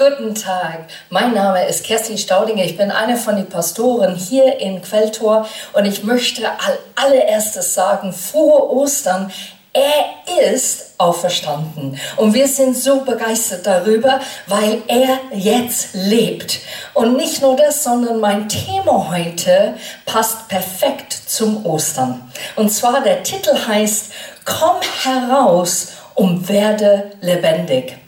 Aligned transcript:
Guten 0.00 0.34
Tag, 0.34 0.86
mein 1.10 1.34
Name 1.34 1.66
ist 1.66 1.84
Kerstin 1.84 2.16
Staudinger. 2.16 2.64
Ich 2.64 2.78
bin 2.78 2.90
eine 2.90 3.18
von 3.18 3.36
den 3.36 3.50
Pastoren 3.50 4.14
hier 4.14 4.58
in 4.58 4.80
Quelltor 4.80 5.46
und 5.74 5.84
ich 5.84 6.04
möchte 6.04 6.46
allererstes 6.94 7.74
sagen, 7.74 8.14
frohe 8.14 8.70
Ostern. 8.70 9.30
Er 9.74 10.46
ist 10.48 10.94
auferstanden 10.96 12.00
und 12.16 12.32
wir 12.32 12.48
sind 12.48 12.78
so 12.78 13.02
begeistert 13.02 13.66
darüber, 13.66 14.20
weil 14.46 14.80
er 14.86 15.18
jetzt 15.34 15.90
lebt. 15.92 16.60
Und 16.94 17.18
nicht 17.18 17.42
nur 17.42 17.56
das, 17.56 17.84
sondern 17.84 18.20
mein 18.20 18.48
Thema 18.48 19.10
heute 19.10 19.74
passt 20.06 20.48
perfekt 20.48 21.12
zum 21.12 21.66
Ostern. 21.66 22.32
Und 22.56 22.70
zwar 22.70 23.02
der 23.02 23.22
Titel 23.22 23.54
heißt, 23.66 24.12
komm 24.46 24.80
heraus 25.04 25.88
und 26.14 26.48
werde 26.48 27.10
lebendig. 27.20 27.98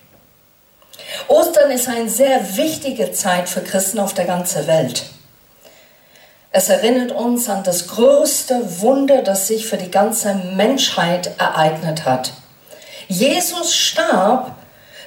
Ostern 1.28 1.70
ist 1.70 1.88
eine 1.88 2.08
sehr 2.08 2.56
wichtige 2.56 3.12
Zeit 3.12 3.48
für 3.48 3.60
Christen 3.60 3.98
auf 3.98 4.14
der 4.14 4.24
ganzen 4.24 4.66
Welt. 4.66 5.04
Es 6.50 6.68
erinnert 6.68 7.12
uns 7.12 7.48
an 7.48 7.64
das 7.64 7.88
größte 7.88 8.80
Wunder, 8.80 9.22
das 9.22 9.48
sich 9.48 9.66
für 9.66 9.78
die 9.78 9.90
ganze 9.90 10.34
Menschheit 10.34 11.30
ereignet 11.38 12.04
hat. 12.04 12.32
Jesus 13.08 13.74
starb 13.74 14.54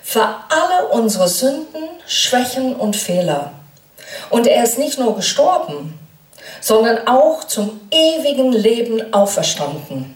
für 0.02 0.28
alle 0.50 0.88
unsere 0.90 1.28
Sünden, 1.28 1.84
Schwächen 2.08 2.76
und 2.76 2.96
Fehler. 2.96 3.52
Und 4.30 4.48
er 4.48 4.64
ist 4.64 4.80
nicht 4.80 4.98
nur 4.98 5.16
gestorben, 5.16 6.00
sondern 6.62 7.08
auch 7.08 7.44
zum 7.44 7.80
ewigen 7.92 8.52
Leben 8.52 9.14
auferstanden. 9.14 10.16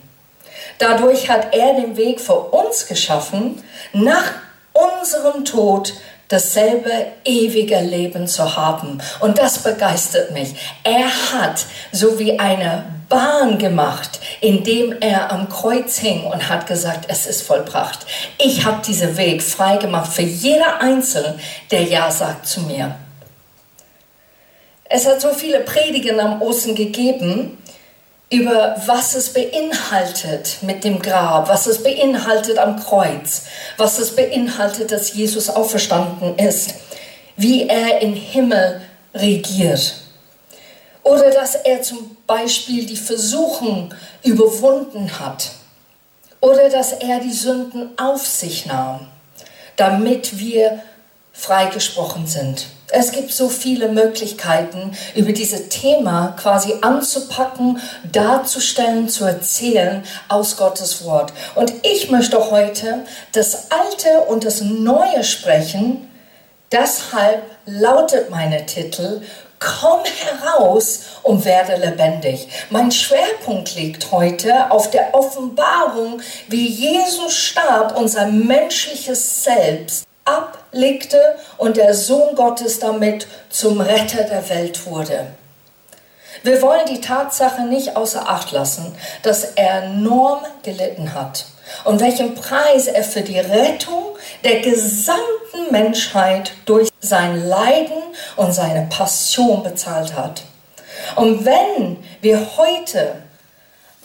Dadurch 0.80 1.30
hat 1.30 1.54
er 1.54 1.74
den 1.76 1.98
Weg 1.98 2.22
für 2.22 2.40
uns 2.40 2.88
geschaffen, 2.88 3.62
nach 3.94 4.34
unserem 5.02 5.46
Tod 5.46 5.94
dasselbe 6.30 6.92
ewige 7.26 7.80
Leben 7.80 8.28
zu 8.28 8.56
haben. 8.56 9.02
Und 9.20 9.40
das 9.40 9.60
begeistert 9.60 10.32
mich. 10.32 10.54
Er 10.84 11.10
hat 11.34 11.66
so 11.92 12.20
wie 12.20 12.40
eine 12.40 12.86
Bahn 13.10 13.58
gemacht, 13.58 14.20
indem 14.40 14.96
er 15.02 15.32
am 15.32 15.50
Kreuz 15.50 15.98
hing 15.98 16.24
und 16.26 16.48
hat 16.48 16.68
gesagt, 16.68 17.06
es 17.08 17.26
ist 17.26 17.42
vollbracht. 17.42 18.06
Ich 18.38 18.64
habe 18.64 18.84
diesen 18.86 19.18
Weg 19.18 19.42
frei 19.42 19.78
gemacht 19.78 20.14
für 20.14 20.22
jeder 20.22 20.80
Einzelne, 20.80 21.40
der 21.72 21.84
Ja 21.84 22.12
sagt 22.12 22.48
zu 22.48 22.62
mir. 22.62 22.96
Es 24.86 25.08
hat 25.08 25.22
so 25.22 25.34
viele 25.34 25.62
Predigen 25.62 26.20
am 26.20 26.42
Osten 26.42 26.76
gegeben, 26.76 27.58
über 28.32 28.76
was 28.86 29.16
es 29.16 29.34
beinhaltet 29.34 30.58
mit 30.62 30.84
dem 30.84 31.02
Grab, 31.02 31.50
was 31.50 31.66
es 31.66 31.82
beinhaltet 31.82 32.60
am 32.60 32.80
Kreuz, 32.80 33.44
was 33.78 33.98
es 33.98 34.16
beinhaltet, 34.16 34.92
dass 34.92 35.14
Jesus 35.14 35.50
auferstanden 35.50 36.38
ist, 36.38 36.76
wie 37.36 37.68
er 37.68 38.02
im 38.02 38.14
Himmel 38.14 38.82
regiert. 39.16 39.96
Oder 41.04 41.32
dass 41.32 41.56
er 41.56 41.82
zum 41.82 42.18
Beispiel 42.28 42.86
die 42.86 42.98
Versuchung 42.98 43.94
überwunden 44.24 45.20
hat. 45.20 45.52
Oder 46.40 46.70
dass 46.70 46.94
er 46.94 47.20
die 47.20 47.34
Sünden 47.34 47.98
auf 47.98 48.26
sich 48.28 48.68
nahm, 48.68 49.08
damit 49.76 50.38
wir 50.38 50.84
freigesprochen 51.40 52.28
sind. 52.28 52.68
Es 52.92 53.12
gibt 53.12 53.32
so 53.32 53.50
viele 53.50 53.88
Möglichkeiten, 53.90 54.98
über 55.16 55.32
dieses 55.32 55.70
Thema 55.70 56.36
quasi 56.40 56.74
anzupacken, 56.82 57.80
darzustellen, 58.12 59.10
zu 59.10 59.26
erzählen 59.26 60.04
aus 60.28 60.58
Gottes 60.58 61.04
Wort. 61.06 61.32
Und 61.54 61.72
ich 61.84 62.10
möchte 62.10 62.50
heute 62.50 63.06
das 63.32 63.68
Alte 63.72 64.22
und 64.28 64.44
das 64.44 64.62
Neue 64.62 65.24
sprechen. 65.24 66.10
Deshalb 66.72 67.44
lautet 67.66 68.32
mein 68.32 68.66
Titel 68.66 69.22
Komm 69.60 70.00
heraus 70.06 71.02
und 71.22 71.44
werde 71.44 71.76
lebendig. 71.76 72.48
Mein 72.70 72.92
Schwerpunkt 72.92 73.76
liegt 73.76 74.10
heute 74.12 74.72
auf 74.72 74.90
der 74.90 75.14
Offenbarung, 75.14 76.22
wie 76.48 76.66
Jesus 76.66 77.36
starb, 77.36 77.98
unser 77.98 78.28
menschliches 78.28 79.44
Selbst 79.44 80.09
ablegte 80.30 81.20
und 81.58 81.78
der 81.78 81.94
Sohn 81.94 82.36
Gottes 82.36 82.80
damit 82.80 83.28
zum 83.50 83.82
Retter 83.82 84.24
der 84.24 84.48
Welt 84.50 84.86
wurde. 84.86 85.28
Wir 86.44 86.62
wollen 86.62 86.86
die 86.88 87.02
Tatsache 87.02 87.64
nicht 87.64 87.98
außer 87.98 88.30
Acht 88.30 88.52
lassen, 88.52 88.96
dass 89.24 89.44
er 89.44 89.84
enorm 89.84 90.40
gelitten 90.64 91.14
hat 91.14 91.46
und 91.84 92.00
welchen 92.00 92.36
Preis 92.36 92.88
er 92.88 93.04
für 93.04 93.22
die 93.22 93.40
Rettung 93.40 94.16
der 94.44 94.62
gesamten 94.62 95.72
Menschheit 95.72 96.52
durch 96.66 96.90
sein 97.02 97.48
Leiden 97.48 98.02
und 98.38 98.54
seine 98.54 98.88
Passion 98.90 99.64
bezahlt 99.64 100.16
hat. 100.16 100.44
Und 101.16 101.46
wenn 101.46 101.98
wir 102.22 102.58
heute 102.58 103.16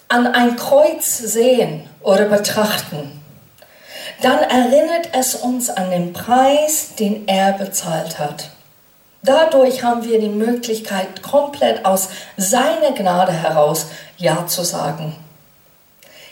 an 0.09 0.27
ein 0.27 0.57
Kreuz 0.57 1.19
sehen 1.19 1.89
oder 2.03 2.27
betrachten, 2.27 3.24
dann 4.25 4.39
erinnert 4.39 5.11
es 5.13 5.35
uns 5.35 5.69
an 5.69 5.91
den 5.91 6.15
Preis, 6.15 6.95
den 6.99 7.29
er 7.29 7.53
bezahlt 7.53 8.19
hat. 8.19 8.49
Dadurch 9.23 9.83
haben 9.83 10.03
wir 10.05 10.19
die 10.19 10.31
Möglichkeit, 10.31 11.23
komplett 11.23 11.85
aus 11.85 12.09
seiner 12.39 12.93
Gnade 12.93 13.33
heraus 13.33 13.87
Ja 14.17 14.47
zu 14.47 14.63
sagen. 14.63 15.15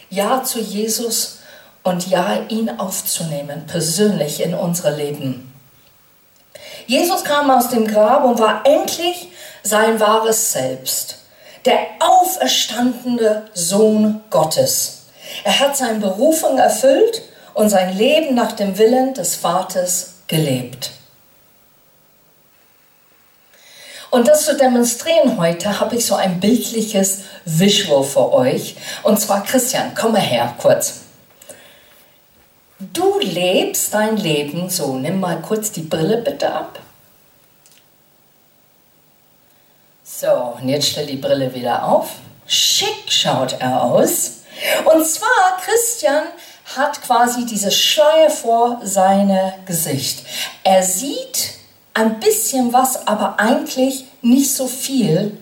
Ja 0.09 0.43
zu 0.43 0.59
Jesus 0.59 1.41
und 1.83 2.09
Ja, 2.09 2.39
ihn 2.49 2.71
aufzunehmen, 2.71 3.67
persönlich 3.67 4.43
in 4.43 4.55
unser 4.55 4.93
Leben. 4.93 5.53
Jesus 6.87 7.25
kam 7.25 7.51
aus 7.51 7.69
dem 7.69 7.87
Grab 7.87 8.25
und 8.25 8.39
war 8.39 8.63
endlich 8.65 9.29
sein 9.63 10.01
wahres 10.01 10.53
Selbst, 10.53 11.19
der 11.67 11.79
auferstandene 12.01 13.51
Sohn 13.53 14.23
Gottes. 14.31 15.03
Er 15.45 15.61
hat 15.61 15.77
seine 15.77 16.01
Berufung 16.01 16.57
erfüllt 16.59 17.23
und 17.55 17.69
sein 17.69 17.97
Leben 17.97 18.35
nach 18.35 18.53
dem 18.53 18.79
Willen 18.79 19.15
des 19.15 19.35
Vaters 19.37 20.15
gelebt. 20.27 20.93
Und 24.11 24.29
das 24.29 24.45
zu 24.45 24.57
demonstrieren 24.57 25.39
heute 25.39 25.81
habe 25.81 25.97
ich 25.97 26.05
so 26.05 26.15
ein 26.15 26.39
bildliches 26.39 27.21
Visual 27.47 28.05
für 28.05 28.31
euch. 28.33 28.77
Und 29.03 29.19
zwar, 29.19 29.43
Christian, 29.43 29.95
komm 29.95 30.13
mal 30.13 30.21
her 30.21 30.55
kurz. 30.61 31.01
Du 32.79 33.19
lebst 33.21 33.95
dein 33.95 34.19
Leben 34.19 34.69
so. 34.69 34.97
Nimm 34.97 35.19
mal 35.19 35.41
kurz 35.41 35.73
die 35.73 35.83
Brille 35.83 36.19
bitte 36.19 36.53
ab. 36.53 36.79
So, 40.05 40.57
und 40.61 40.69
jetzt 40.69 40.89
stell 40.89 41.07
die 41.07 41.17
Brille 41.17 41.55
wieder 41.55 41.85
auf. 41.85 42.11
Schick 42.47 43.05
schaut 43.11 43.57
er 43.61 43.83
aus. 43.83 44.43
Und 44.85 45.07
zwar, 45.07 45.59
Christian 45.65 46.25
hat 46.77 47.03
quasi 47.03 47.45
diese 47.47 47.71
Schleier 47.71 48.31
vor 48.31 48.81
seinem 48.85 49.53
Gesicht. 49.67 50.25
Er 50.65 50.83
sieht 50.83 51.55
ein 51.95 52.21
bisschen 52.21 52.73
was, 52.73 53.07
aber 53.07 53.39
eigentlich 53.39 54.05
nicht 54.23 54.55
so 54.55 54.67
viel, 54.67 55.39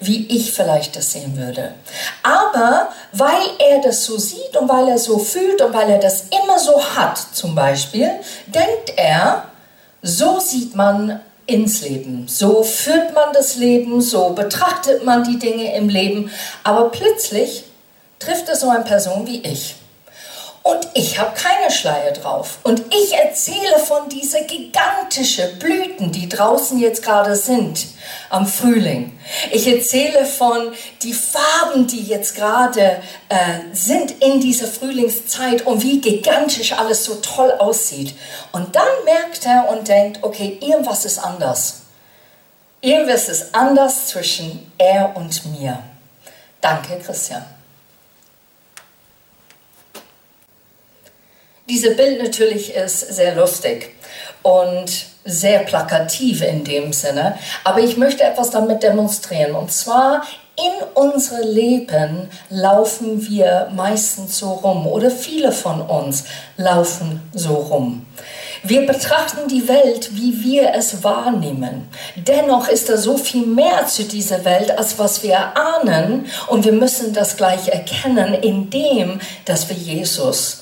wie 0.00 0.26
ich 0.28 0.52
vielleicht 0.52 0.96
das 0.96 1.12
sehen 1.12 1.36
würde. 1.36 1.74
Aber 2.22 2.88
weil 3.12 3.42
er 3.58 3.80
das 3.82 4.04
so 4.04 4.16
sieht 4.18 4.56
und 4.58 4.68
weil 4.68 4.88
er 4.88 4.98
so 4.98 5.18
fühlt 5.18 5.60
und 5.60 5.74
weil 5.74 5.90
er 5.90 5.98
das 5.98 6.24
immer 6.42 6.58
so 6.58 6.82
hat, 6.96 7.18
zum 7.18 7.54
Beispiel, 7.54 8.10
denkt 8.46 8.94
er, 8.96 9.44
so 10.02 10.40
sieht 10.40 10.74
man 10.74 11.20
ins 11.46 11.82
Leben. 11.82 12.28
So 12.28 12.62
führt 12.62 13.14
man 13.14 13.32
das 13.34 13.56
Leben, 13.56 14.00
so 14.00 14.30
betrachtet 14.30 15.04
man 15.04 15.24
die 15.24 15.38
Dinge 15.38 15.74
im 15.74 15.88
Leben. 15.88 16.30
Aber 16.64 16.90
plötzlich 16.90 17.64
trifft 18.18 18.48
es 18.48 18.60
so 18.60 18.70
eine 18.70 18.84
Person 18.84 19.26
wie 19.26 19.40
ich. 19.40 19.74
Und 20.62 20.88
ich 20.92 21.18
habe 21.18 21.34
keine 21.34 21.70
Schleier 21.70 22.12
drauf. 22.12 22.58
Und 22.64 22.82
ich 22.94 23.14
erzähle 23.14 23.78
von 23.78 24.10
diesen 24.10 24.46
gigantischen 24.46 25.58
Blüten, 25.58 26.12
die 26.12 26.28
draußen 26.28 26.78
jetzt 26.78 27.02
gerade 27.02 27.34
sind 27.34 27.86
am 28.28 28.46
Frühling. 28.46 29.18
Ich 29.50 29.66
erzähle 29.66 30.26
von 30.26 30.72
die 31.02 31.14
Farben, 31.14 31.86
die 31.86 32.02
jetzt 32.02 32.34
gerade 32.34 33.02
äh, 33.30 33.60
sind 33.72 34.22
in 34.22 34.40
dieser 34.40 34.66
Frühlingszeit 34.66 35.66
und 35.66 35.82
wie 35.82 36.00
gigantisch 36.00 36.72
alles 36.72 37.04
so 37.04 37.14
toll 37.16 37.52
aussieht. 37.52 38.14
Und 38.52 38.76
dann 38.76 39.04
merkt 39.06 39.46
er 39.46 39.70
und 39.70 39.88
denkt, 39.88 40.18
okay, 40.22 40.58
irgendwas 40.60 41.06
ist 41.06 41.18
anders. 41.18 41.82
Irgendwas 42.82 43.30
ist 43.30 43.54
anders 43.54 44.08
zwischen 44.08 44.72
er 44.76 45.16
und 45.16 45.44
mir. 45.46 45.78
Danke, 46.60 46.98
Christian. 46.98 47.44
Diese 51.70 51.92
Bild 51.92 52.20
natürlich 52.20 52.74
ist 52.74 53.14
sehr 53.14 53.36
lustig 53.36 53.94
und 54.42 54.90
sehr 55.24 55.60
plakativ 55.60 56.42
in 56.42 56.64
dem 56.64 56.92
Sinne, 56.92 57.38
aber 57.62 57.78
ich 57.78 57.96
möchte 57.96 58.24
etwas 58.24 58.50
damit 58.50 58.82
demonstrieren. 58.82 59.54
Und 59.54 59.70
zwar 59.70 60.24
in 60.56 60.86
unserem 60.94 61.48
Leben 61.48 62.28
laufen 62.48 63.24
wir 63.28 63.70
meistens 63.72 64.36
so 64.36 64.50
rum 64.50 64.84
oder 64.88 65.12
viele 65.12 65.52
von 65.52 65.80
uns 65.80 66.24
laufen 66.56 67.22
so 67.32 67.54
rum. 67.54 68.04
Wir 68.64 68.84
betrachten 68.84 69.46
die 69.48 69.68
Welt, 69.68 70.10
wie 70.16 70.42
wir 70.42 70.74
es 70.74 71.04
wahrnehmen. 71.04 71.88
Dennoch 72.16 72.66
ist 72.66 72.88
da 72.88 72.96
so 72.96 73.16
viel 73.16 73.46
mehr 73.46 73.86
zu 73.86 74.02
dieser 74.02 74.44
Welt, 74.44 74.76
als 74.76 74.98
was 74.98 75.22
wir 75.22 75.56
ahnen. 75.56 76.26
Und 76.48 76.64
wir 76.64 76.72
müssen 76.72 77.14
das 77.14 77.36
gleich 77.36 77.68
erkennen, 77.68 78.34
indem, 78.34 79.20
dass 79.44 79.68
wir 79.68 79.76
Jesus 79.76 80.59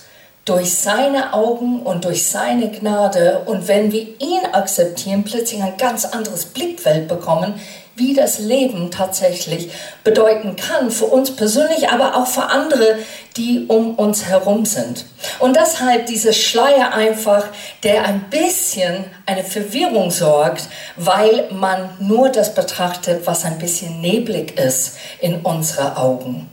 durch 0.49 0.75
seine 0.75 1.35
Augen 1.35 1.83
und 1.83 2.05
durch 2.05 2.27
seine 2.27 2.71
Gnade 2.71 3.43
und 3.47 3.69
wenn 3.69 3.93
wir 3.93 4.03
ihn 4.03 4.41
akzeptieren, 4.53 5.25
plötzlich 5.25 5.63
ein 5.63 5.77
ganz 5.77 6.05
anderes 6.07 6.47
Blickfeld 6.47 7.09
bekommen, 7.09 7.61
wie 7.99 8.15
das 8.15 8.39
Leben 8.39 8.91
tatsächlich 8.91 9.71
bedeuten 10.05 10.57
kann, 10.57 10.91
für 10.91 11.07
uns 11.07 11.35
persönlich, 11.35 11.91
aber 11.91 12.17
auch 12.17 12.29
für 12.29 12.45
andere, 12.45 12.99
die 13.37 13.67
um 13.67 13.97
uns 13.97 14.25
herum 14.25 14.65
sind. 14.65 15.05
Und 15.41 15.57
deshalb 15.57 16.07
dieser 16.07 16.33
Schleier 16.33 16.95
einfach, 16.95 17.45
der 17.83 18.05
ein 18.05 18.31
bisschen 18.31 19.05
eine 19.27 19.45
Verwirrung 19.45 20.11
sorgt, 20.11 20.69
weil 20.97 21.49
man 21.51 21.91
nur 21.99 22.29
das 22.31 22.55
betrachtet, 22.55 23.27
was 23.27 23.45
ein 23.45 23.59
bisschen 23.59 24.01
neblig 24.01 24.59
ist 24.59 24.97
in 25.21 25.41
unsere 25.41 25.97
Augen. 25.97 26.51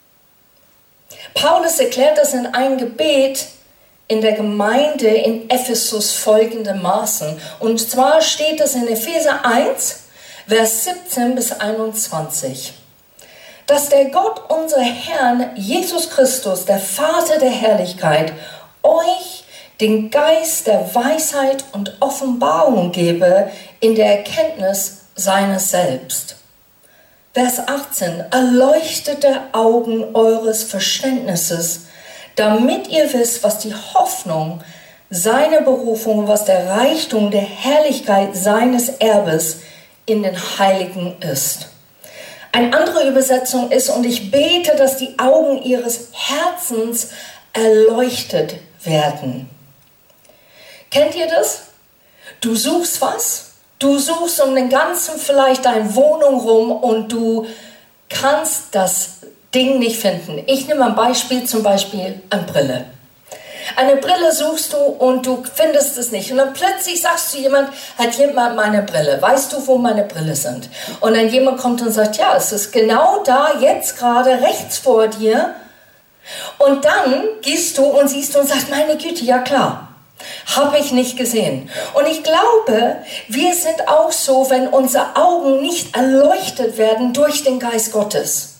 Paulus 1.36 1.80
erklärt 1.80 2.18
das 2.18 2.34
in 2.34 2.48
einem 2.48 2.78
Gebet, 2.78 3.46
in 4.08 4.22
der 4.22 4.34
Gemeinde 4.34 5.08
in 5.08 5.50
Ephesus 5.50 6.12
folgendermaßen. 6.14 7.40
Und 7.60 7.80
zwar 7.80 8.22
steht 8.22 8.62
es 8.62 8.76
in 8.76 8.88
Epheser 8.88 9.46
1, 9.46 10.04
Vers 10.48 10.84
17 10.84 11.34
bis 11.36 11.52
21. 11.52 12.74
Dass 13.66 13.90
der 13.90 14.06
Gott, 14.06 14.44
unser 14.50 14.82
Herrn 14.82 15.52
Jesus 15.56 16.12
Christus, 16.12 16.66
der 16.66 16.78
Vater 16.78 17.40
der 17.40 17.50
Herrlichkeit, 17.50 18.34
euch 18.84 19.44
den 19.82 20.12
Geist 20.12 20.68
der 20.68 20.94
Weisheit 20.94 21.66
und 21.74 21.98
Offenbarung 22.00 22.92
gebe 22.92 23.50
in 23.80 23.96
der 23.96 24.18
Erkenntnis 24.18 25.02
seines 25.16 25.72
Selbst. 25.72 26.36
Vers 27.34 27.60
18. 27.68 28.26
Erleuchtete 28.32 29.42
Augen 29.52 30.16
eures 30.16 30.64
Verständnisses, 30.64 31.88
damit 32.36 32.88
ihr 32.90 33.12
wisst, 33.14 33.44
was 33.44 33.60
die 33.60 33.74
Hoffnung 33.74 34.62
seiner 35.10 35.62
Berufung, 35.62 36.28
was 36.28 36.46
der 36.46 36.70
Reichtum 36.70 37.32
der 37.32 37.42
Herrlichkeit 37.42 38.36
seines 38.36 38.90
Erbes 38.90 39.62
in 40.06 40.24
den 40.24 40.38
Heiligen 40.60 41.16
ist. 41.22 41.70
Eine 42.52 42.76
andere 42.76 43.08
Übersetzung 43.08 43.72
ist, 43.72 43.90
und 43.90 44.06
ich 44.06 44.32
bete, 44.32 44.76
dass 44.76 44.98
die 44.98 45.20
Augen 45.20 45.62
ihres 45.64 46.10
Herzens 46.14 47.10
erleuchtet 47.54 48.56
werden. 48.84 49.50
Kennt 50.90 51.16
ihr 51.16 51.28
das? 51.28 51.64
Du 52.42 52.56
suchst 52.56 53.02
was, 53.02 53.52
du 53.80 53.98
suchst 53.98 54.42
um 54.42 54.56
den 54.56 54.70
ganzen 54.70 55.20
vielleicht 55.20 55.66
deine 55.66 55.96
Wohnung 55.96 56.40
rum 56.40 56.72
und 56.72 57.12
du 57.12 57.46
kannst 58.10 58.74
das 58.74 59.25
Ding 59.56 59.80
nicht 59.80 60.00
finden. 60.00 60.44
Ich 60.48 60.68
nehme 60.68 60.86
ein 60.86 60.96
Beispiel, 60.96 61.46
zum 61.46 61.64
Beispiel 61.64 62.22
eine 62.30 62.44
Brille. 62.44 62.86
Eine 63.78 63.96
Brille 63.96 64.32
suchst 64.32 64.74
du 64.74 64.78
und 64.78 65.26
du 65.26 65.44
findest 65.54 65.98
es 65.98 66.12
nicht. 66.12 66.32
Und 66.32 66.38
dann 66.38 66.54
plötzlich 66.54 67.02
sagst 67.02 67.34
du 67.34 67.40
jemand, 67.40 67.70
hat 67.98 68.14
jemand 68.16 68.56
meine 68.56 68.84
Brille? 68.84 69.20
Weißt 69.20 69.52
du, 69.54 69.66
wo 69.66 69.78
meine 69.78 70.04
Brille 70.04 70.36
sind? 70.36 70.70
Und 71.00 71.16
dann 71.16 71.30
jemand 71.30 71.60
kommt 71.60 71.82
und 71.82 71.92
sagt, 71.92 72.18
ja, 72.18 72.36
es 72.36 72.52
ist 72.52 72.72
genau 72.72 73.24
da, 73.24 73.60
jetzt 73.60 73.98
gerade 73.98 74.42
rechts 74.42 74.78
vor 74.78 75.08
dir. 75.08 75.56
Und 76.60 76.86
dann 76.86 77.24
gehst 77.42 77.78
du 77.78 77.86
und 77.86 78.08
siehst 78.08 78.36
und 78.36 78.48
sagst, 78.48 78.70
meine 78.70 78.98
Güte, 78.98 79.24
ja 79.24 79.40
klar. 79.40 79.90
Habe 80.56 80.78
ich 80.78 80.92
nicht 80.92 81.18
gesehen. 81.18 81.70
Und 81.94 82.08
ich 82.08 82.24
glaube, 82.24 82.98
wir 83.28 83.54
sind 83.54 83.88
auch 83.88 84.12
so, 84.12 84.50
wenn 84.50 84.68
unsere 84.68 85.16
Augen 85.16 85.62
nicht 85.62 85.96
erleuchtet 85.96 86.78
werden 86.78 87.14
durch 87.14 87.44
den 87.44 87.60
Geist 87.60 87.92
Gottes. 87.92 88.55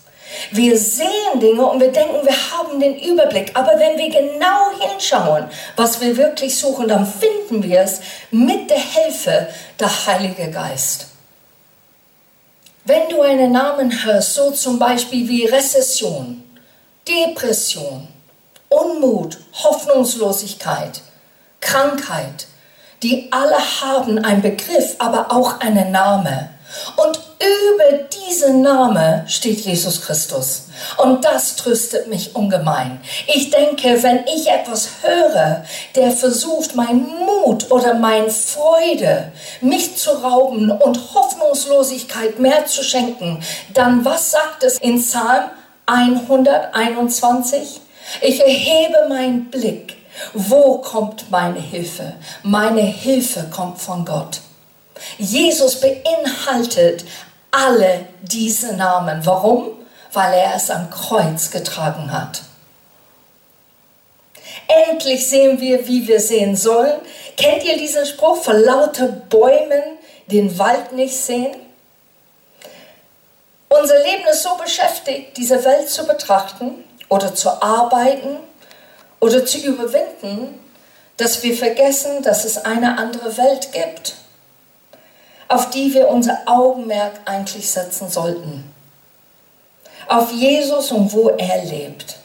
Wir 0.52 0.78
sehen 0.78 1.40
Dinge 1.40 1.64
und 1.66 1.80
wir 1.80 1.92
denken, 1.92 2.24
wir 2.24 2.50
haben 2.52 2.80
den 2.80 2.98
Überblick. 2.98 3.50
Aber 3.54 3.78
wenn 3.78 3.98
wir 3.98 4.10
genau 4.10 4.70
hinschauen, 4.80 5.46
was 5.76 6.00
wir 6.00 6.16
wirklich 6.16 6.56
suchen, 6.58 6.88
dann 6.88 7.06
finden 7.06 7.62
wir 7.62 7.80
es 7.80 8.00
mit 8.30 8.70
der 8.70 8.78
Hilfe 8.78 9.48
der 9.78 10.06
Heilige 10.06 10.50
Geist. 10.50 11.06
Wenn 12.84 13.08
du 13.08 13.22
einen 13.22 13.52
Namen 13.52 14.04
hörst, 14.04 14.34
so 14.34 14.52
zum 14.52 14.78
Beispiel 14.78 15.28
wie 15.28 15.46
Rezession, 15.46 16.44
Depression, 17.08 18.06
Unmut, 18.68 19.38
Hoffnungslosigkeit, 19.54 21.00
Krankheit, 21.60 22.46
die 23.02 23.28
alle 23.32 23.58
haben 23.80 24.18
einen 24.18 24.42
Begriff, 24.42 24.96
aber 24.98 25.32
auch 25.32 25.60
einen 25.60 25.90
Namen. 25.90 26.48
Und 26.96 27.18
über 27.38 28.04
diesen 28.26 28.62
Name 28.62 29.24
steht 29.28 29.60
Jesus 29.60 30.02
Christus. 30.02 30.64
Und 30.96 31.24
das 31.24 31.56
tröstet 31.56 32.08
mich 32.08 32.34
ungemein. 32.34 33.00
Ich 33.26 33.50
denke, 33.50 34.02
wenn 34.02 34.24
ich 34.26 34.48
etwas 34.48 34.88
höre, 35.02 35.64
der 35.94 36.10
versucht, 36.10 36.74
mein 36.74 37.06
Mut 37.06 37.70
oder 37.70 37.94
mein 37.94 38.30
Freude, 38.30 39.32
mich 39.60 39.96
zu 39.96 40.10
rauben 40.10 40.70
und 40.70 41.14
Hoffnungslosigkeit 41.14 42.38
mehr 42.38 42.66
zu 42.66 42.82
schenken, 42.82 43.42
dann 43.72 44.04
was 44.04 44.30
sagt 44.30 44.64
es 44.64 44.78
in 44.78 45.00
Psalm 45.00 45.50
121? 45.86 47.80
Ich 48.20 48.40
erhebe 48.40 49.08
meinen 49.08 49.50
Blick. 49.50 49.96
Wo 50.32 50.78
kommt 50.78 51.30
meine 51.30 51.60
Hilfe? 51.60 52.14
Meine 52.42 52.80
Hilfe 52.80 53.50
kommt 53.54 53.78
von 53.78 54.04
Gott. 54.04 54.40
Jesus 55.18 55.80
beinhaltet 55.80 57.04
alle 57.50 58.06
diese 58.22 58.74
Namen. 58.74 59.24
Warum? 59.24 59.70
Weil 60.12 60.34
er 60.34 60.56
es 60.56 60.70
am 60.70 60.90
Kreuz 60.90 61.50
getragen 61.50 62.12
hat. 62.12 62.42
Endlich 64.88 65.28
sehen 65.28 65.60
wir, 65.60 65.86
wie 65.86 66.06
wir 66.06 66.20
sehen 66.20 66.56
sollen. 66.56 67.00
Kennt 67.36 67.64
ihr 67.64 67.76
diesen 67.76 68.06
Spruch? 68.06 68.42
Vor 68.42 68.54
lauter 68.54 69.08
Bäumen 69.08 69.98
den 70.26 70.58
Wald 70.58 70.92
nicht 70.92 71.16
sehen? 71.16 71.54
Unser 73.68 73.98
Leben 73.98 74.24
ist 74.30 74.42
so 74.42 74.56
beschäftigt, 74.56 75.36
diese 75.36 75.64
Welt 75.64 75.88
zu 75.88 76.06
betrachten 76.06 76.84
oder 77.08 77.34
zu 77.34 77.50
arbeiten 77.62 78.38
oder 79.20 79.44
zu 79.44 79.58
überwinden, 79.58 80.60
dass 81.16 81.42
wir 81.42 81.56
vergessen, 81.56 82.22
dass 82.22 82.44
es 82.44 82.58
eine 82.64 82.98
andere 82.98 83.36
Welt 83.36 83.72
gibt 83.72 84.14
auf 85.48 85.70
die 85.70 85.92
wir 85.94 86.08
unser 86.08 86.38
Augenmerk 86.46 87.20
eigentlich 87.24 87.70
setzen 87.70 88.08
sollten. 88.08 88.70
Auf 90.08 90.32
Jesus 90.32 90.92
und 90.92 91.12
wo 91.12 91.30
er 91.30 91.64
lebt. 91.64 92.16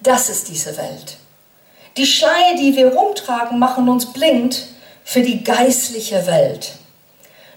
Das 0.00 0.28
ist 0.28 0.48
diese 0.48 0.76
Welt. 0.76 1.16
Die 1.96 2.06
Schleier, 2.06 2.54
die 2.56 2.74
wir 2.76 2.94
rumtragen, 2.94 3.58
machen 3.58 3.88
uns 3.88 4.12
blind 4.12 4.66
für 5.04 5.22
die 5.22 5.42
geistliche 5.42 6.26
Welt. 6.26 6.72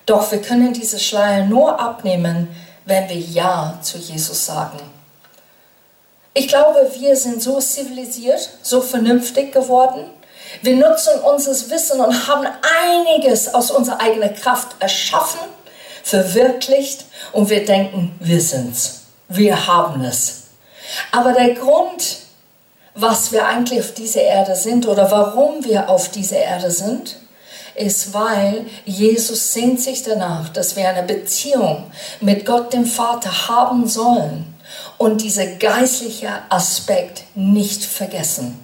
Doch 0.05 0.31
wir 0.31 0.41
können 0.41 0.73
diese 0.73 0.99
Schleier 0.99 1.45
nur 1.45 1.79
abnehmen, 1.79 2.53
wenn 2.85 3.07
wir 3.09 3.17
Ja 3.17 3.79
zu 3.81 3.97
Jesus 3.97 4.45
sagen. 4.45 4.79
Ich 6.33 6.47
glaube, 6.47 6.91
wir 6.97 7.15
sind 7.15 7.41
so 7.41 7.59
zivilisiert, 7.59 8.49
so 8.63 8.81
vernünftig 8.81 9.53
geworden, 9.53 10.05
wir 10.63 10.77
nutzen 10.77 11.19
unser 11.19 11.51
Wissen 11.69 11.99
und 11.99 12.27
haben 12.27 12.47
einiges 12.87 13.53
aus 13.53 13.69
unserer 13.69 13.99
eigenen 13.99 14.33
Kraft 14.33 14.77
erschaffen, 14.79 15.41
verwirklicht 16.03 17.03
und 17.33 17.49
wir 17.49 17.65
denken, 17.65 18.15
wir 18.21 18.39
sind's. 18.39 19.01
Wir 19.27 19.67
haben 19.67 20.05
es. 20.05 20.43
Aber 21.11 21.33
der 21.33 21.53
Grund, 21.55 22.17
was 22.95 23.33
wir 23.33 23.45
eigentlich 23.45 23.81
auf 23.81 23.93
dieser 23.93 24.21
Erde 24.21 24.55
sind 24.55 24.87
oder 24.87 25.11
warum 25.11 25.65
wir 25.65 25.89
auf 25.89 26.09
dieser 26.11 26.37
Erde 26.37 26.71
sind, 26.71 27.17
ist, 27.75 28.13
weil 28.13 28.65
Jesus 28.85 29.51
sehnt 29.51 29.81
sich 29.81 30.03
danach, 30.03 30.47
dass 30.47 30.77
wir 30.77 30.87
eine 30.87 31.03
Beziehung 31.03 31.91
mit 32.21 32.45
Gott 32.45 32.71
dem 32.71 32.85
Vater 32.85 33.49
haben 33.49 33.85
sollen 33.85 34.55
und 34.97 35.21
dieser 35.21 35.45
geistliche 35.45 36.29
Aspekt 36.49 37.23
nicht 37.35 37.83
vergessen. 37.83 38.62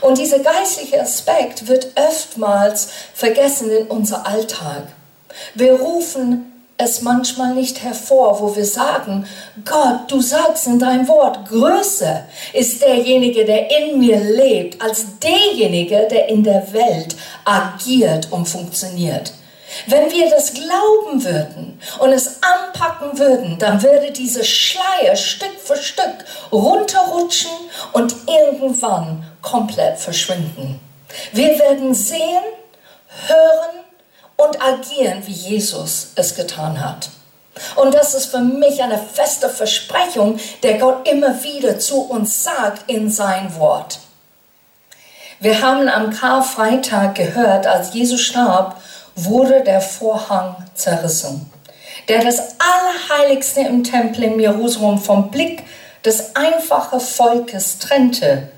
Und 0.00 0.18
dieser 0.18 0.38
geistliche 0.40 1.00
Aspekt 1.00 1.68
wird 1.68 1.88
oftmals 1.96 2.88
vergessen 3.14 3.70
in 3.70 3.86
unserem 3.86 4.24
Alltag. 4.24 4.88
Wir 5.54 5.74
rufen 5.74 6.52
es 6.78 7.02
manchmal 7.02 7.54
nicht 7.54 7.82
hervor, 7.82 8.40
wo 8.40 8.54
wir 8.54 8.64
sagen, 8.64 9.26
Gott, 9.64 10.10
du 10.10 10.20
sagst 10.20 10.66
in 10.66 10.78
deinem 10.78 11.08
Wort, 11.08 11.48
größer 11.48 12.24
ist 12.52 12.82
derjenige, 12.82 13.44
der 13.44 13.70
in 13.78 13.98
mir 13.98 14.20
lebt, 14.20 14.82
als 14.82 15.18
derjenige, 15.18 16.06
der 16.10 16.28
in 16.28 16.44
der 16.44 16.72
Welt 16.72 17.16
agiert 17.44 18.30
und 18.30 18.46
funktioniert. 18.46 19.32
Wenn 19.86 20.10
wir 20.10 20.30
das 20.30 20.54
glauben 20.54 21.24
würden 21.24 21.80
und 21.98 22.12
es 22.12 22.40
anpacken 22.42 23.18
würden, 23.18 23.58
dann 23.58 23.82
würde 23.82 24.10
diese 24.10 24.44
Schleier 24.44 25.16
Stück 25.16 25.58
für 25.62 25.76
Stück 25.76 26.24
runterrutschen 26.50 27.50
und 27.92 28.14
irgendwann 28.26 29.26
komplett 29.42 29.98
verschwinden. 29.98 30.80
Wir 31.32 31.58
werden 31.58 31.94
sehen, 31.94 32.42
hören 33.26 33.84
und 34.36 34.62
agieren, 34.62 35.22
wie 35.26 35.32
Jesus 35.32 36.08
es 36.16 36.34
getan 36.34 36.84
hat. 36.84 37.10
Und 37.74 37.94
das 37.94 38.14
ist 38.14 38.26
für 38.26 38.40
mich 38.40 38.82
eine 38.82 38.98
feste 38.98 39.48
Versprechung, 39.48 40.38
der 40.62 40.78
Gott 40.78 41.08
immer 41.08 41.42
wieder 41.42 41.78
zu 41.78 42.02
uns 42.02 42.44
sagt 42.44 42.90
in 42.90 43.10
sein 43.10 43.56
Wort. 43.56 43.98
Wir 45.40 45.60
haben 45.60 45.88
am 45.88 46.10
Karfreitag 46.10 47.14
gehört, 47.14 47.66
als 47.66 47.92
Jesus 47.92 48.20
starb, 48.22 48.80
wurde 49.16 49.62
der 49.62 49.80
Vorhang 49.80 50.56
zerrissen, 50.74 51.50
der 52.08 52.22
das 52.22 52.54
Allerheiligste 52.58 53.60
im 53.60 53.82
Tempel 53.82 54.24
in 54.24 54.38
Jerusalem 54.38 54.98
vom 54.98 55.30
Blick 55.30 55.64
des 56.04 56.36
einfachen 56.36 57.00
Volkes 57.00 57.78
trennte. 57.78 58.50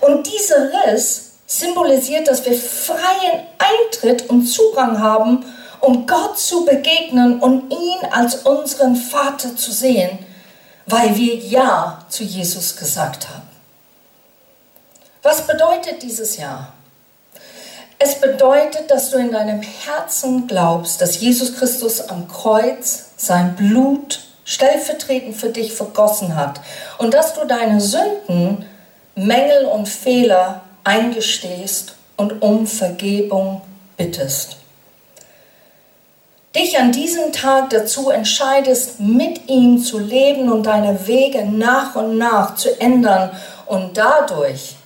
Und 0.00 0.26
dieser 0.26 0.70
Riss 0.72 1.32
symbolisiert, 1.46 2.26
dass 2.26 2.44
wir 2.44 2.54
freien 2.54 3.46
Eintritt 3.58 4.28
und 4.28 4.46
Zugang 4.46 5.00
haben 5.00 5.44
um 5.80 6.06
Gott 6.06 6.38
zu 6.38 6.64
begegnen 6.64 7.40
und 7.40 7.72
ihn 7.72 8.10
als 8.10 8.36
unseren 8.36 8.96
Vater 8.96 9.56
zu 9.56 9.72
sehen, 9.72 10.18
weil 10.86 11.16
wir 11.16 11.36
Ja 11.36 12.04
zu 12.08 12.24
Jesus 12.24 12.76
gesagt 12.76 13.28
haben. 13.28 13.48
Was 15.22 15.46
bedeutet 15.46 16.02
dieses 16.02 16.36
Ja? 16.36 16.72
Es 18.00 18.20
bedeutet, 18.20 18.90
dass 18.90 19.10
du 19.10 19.18
in 19.18 19.32
deinem 19.32 19.60
Herzen 19.60 20.46
glaubst, 20.46 21.00
dass 21.00 21.20
Jesus 21.20 21.56
Christus 21.56 22.00
am 22.08 22.28
Kreuz 22.28 23.06
sein 23.16 23.56
Blut 23.56 24.20
stellvertretend 24.44 25.36
für 25.36 25.50
dich 25.50 25.72
vergossen 25.72 26.36
hat 26.36 26.60
und 26.98 27.12
dass 27.12 27.34
du 27.34 27.44
deine 27.44 27.80
Sünden, 27.80 28.64
Mängel 29.16 29.66
und 29.66 29.88
Fehler 29.88 30.62
eingestehst 30.84 31.96
und 32.16 32.40
um 32.40 32.68
Vergebung 32.68 33.62
bittest. 33.96 34.56
Dich 36.54 36.78
an 36.78 36.92
diesem 36.92 37.32
Tag 37.32 37.70
dazu 37.70 38.10
entscheidest, 38.10 39.00
mit 39.00 39.50
ihm 39.50 39.82
zu 39.82 39.98
leben 39.98 40.50
und 40.50 40.64
deine 40.64 41.06
Wege 41.06 41.44
nach 41.44 41.96
und 41.96 42.16
nach 42.16 42.54
zu 42.54 42.80
ändern 42.80 43.30
und 43.66 43.98
dadurch 43.98 44.77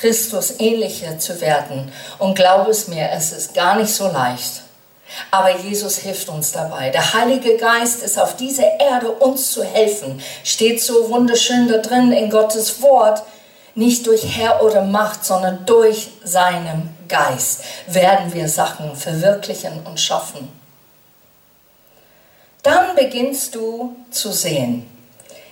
Christus 0.00 0.54
ähnlicher 0.58 1.18
zu 1.18 1.40
werden. 1.40 1.92
Und 2.18 2.34
glaub 2.34 2.68
es 2.68 2.88
mir, 2.88 3.10
es 3.12 3.32
ist 3.32 3.54
gar 3.54 3.76
nicht 3.76 3.92
so 3.92 4.08
leicht. 4.08 4.62
Aber 5.30 5.56
Jesus 5.58 5.98
hilft 5.98 6.28
uns 6.28 6.52
dabei. 6.52 6.90
Der 6.90 7.14
Heilige 7.14 7.56
Geist 7.56 8.02
ist 8.02 8.18
auf 8.18 8.36
dieser 8.36 8.80
Erde, 8.80 9.10
uns 9.10 9.50
zu 9.50 9.64
helfen. 9.64 10.22
Steht 10.44 10.80
so 10.82 11.10
wunderschön 11.10 11.68
da 11.68 11.78
drin 11.78 12.12
in 12.12 12.30
Gottes 12.30 12.80
Wort. 12.80 13.22
Nicht 13.74 14.06
durch 14.06 14.36
Herr 14.36 14.62
oder 14.62 14.82
Macht, 14.82 15.24
sondern 15.24 15.66
durch 15.66 16.08
seinen 16.24 16.96
Geist 17.08 17.62
werden 17.86 18.32
wir 18.32 18.48
Sachen 18.48 18.94
verwirklichen 18.94 19.84
und 19.84 19.98
schaffen 19.98 20.60
dann 22.62 22.94
beginnst 22.94 23.54
du 23.54 23.96
zu 24.10 24.32
sehen, 24.32 24.86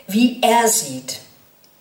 wie 0.07 0.41
er 0.43 0.69
sieht. 0.69 1.21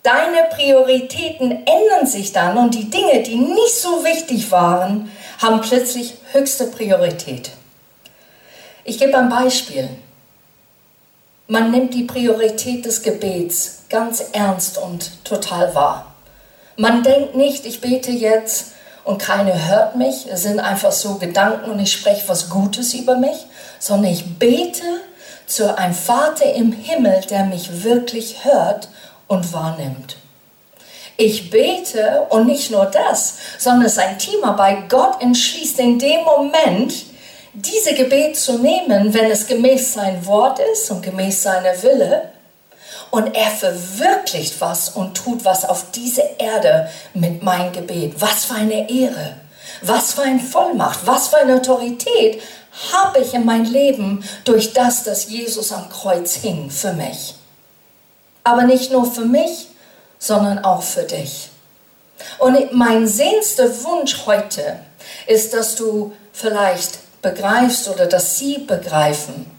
Deine 0.02 0.44
Prioritäten 0.50 1.50
ändern 1.50 2.06
sich 2.06 2.32
dann 2.32 2.56
und 2.56 2.74
die 2.74 2.88
Dinge, 2.88 3.22
die 3.22 3.36
nicht 3.36 3.74
so 3.74 4.04
wichtig 4.04 4.50
waren, 4.50 5.10
haben 5.38 5.60
plötzlich 5.60 6.14
höchste 6.32 6.66
Priorität. 6.66 7.50
Ich 8.84 8.98
gebe 8.98 9.18
ein 9.18 9.28
Beispiel. 9.28 9.88
Man 11.46 11.70
nimmt 11.70 11.94
die 11.94 12.04
Priorität 12.04 12.84
des 12.84 13.02
Gebets 13.02 13.82
ganz 13.88 14.22
ernst 14.32 14.78
und 14.78 15.24
total 15.24 15.74
wahr. 15.74 16.14
Man 16.76 17.02
denkt 17.02 17.34
nicht, 17.34 17.66
ich 17.66 17.80
bete 17.80 18.12
jetzt 18.12 18.72
und 19.04 19.18
keiner 19.18 19.66
hört 19.68 19.96
mich, 19.96 20.26
es 20.30 20.42
sind 20.42 20.60
einfach 20.60 20.92
so 20.92 21.14
Gedanken 21.14 21.70
und 21.70 21.80
ich 21.80 21.92
spreche 21.92 22.28
was 22.28 22.50
Gutes 22.50 22.94
über 22.94 23.16
mich, 23.16 23.46
sondern 23.78 24.12
ich 24.12 24.38
bete 24.38 24.84
zu 25.46 25.76
einem 25.76 25.94
Vater 25.94 26.52
im 26.52 26.72
Himmel, 26.72 27.22
der 27.30 27.44
mich 27.46 27.82
wirklich 27.82 28.44
hört 28.44 28.88
und 29.28 29.52
wahrnimmt. 29.52 30.16
Ich 31.16 31.50
bete 31.50 32.26
und 32.30 32.46
nicht 32.46 32.70
nur 32.70 32.86
das, 32.86 33.38
sondern 33.58 33.86
es 33.86 33.92
ist 33.92 33.98
ein 33.98 34.18
Teamarbeit. 34.18 34.88
Gott 34.88 35.20
entschließt 35.20 35.78
in 35.80 35.98
dem 35.98 36.22
Moment, 36.24 36.94
diese 37.54 37.94
Gebet 37.94 38.36
zu 38.36 38.58
nehmen, 38.58 39.12
wenn 39.14 39.30
es 39.30 39.46
gemäß 39.46 39.94
sein 39.94 40.24
Wort 40.26 40.60
ist 40.72 40.90
und 40.90 41.02
gemäß 41.02 41.42
seiner 41.42 41.82
Wille. 41.82 42.30
Und 43.10 43.34
er 43.34 43.50
verwirklicht 43.50 44.60
was 44.60 44.90
und 44.90 45.16
tut 45.16 45.44
was 45.44 45.64
auf 45.64 45.90
dieser 45.90 46.38
Erde 46.38 46.88
mit 47.14 47.42
meinem 47.42 47.72
Gebet. 47.72 48.14
Was 48.18 48.44
für 48.44 48.54
eine 48.54 48.88
Ehre, 48.88 49.34
was 49.82 50.12
für 50.12 50.22
eine 50.22 50.40
Vollmacht, 50.40 51.00
was 51.04 51.28
für 51.28 51.38
eine 51.38 51.56
Autorität 51.56 52.40
habe 52.92 53.18
ich 53.20 53.34
in 53.34 53.44
mein 53.44 53.64
Leben 53.64 54.22
durch 54.44 54.72
das, 54.72 55.02
dass 55.02 55.28
Jesus 55.28 55.72
am 55.72 55.88
Kreuz 55.88 56.34
hing 56.34 56.70
für 56.70 56.92
mich. 56.92 57.34
Aber 58.44 58.64
nicht 58.64 58.90
nur 58.92 59.10
für 59.10 59.24
mich, 59.24 59.68
sondern 60.18 60.64
auch 60.64 60.82
für 60.82 61.02
dich. 61.02 61.50
Und 62.38 62.72
mein 62.72 63.06
sehnster 63.06 63.84
Wunsch 63.84 64.26
heute 64.26 64.80
ist, 65.26 65.54
dass 65.54 65.76
du 65.76 66.12
vielleicht 66.32 66.98
begreifst 67.22 67.88
oder 67.88 68.06
dass 68.06 68.38
sie 68.38 68.58
begreifen, 68.58 69.50